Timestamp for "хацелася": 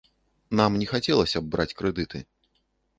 0.93-1.37